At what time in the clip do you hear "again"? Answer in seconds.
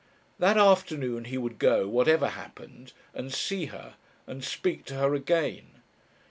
5.13-5.81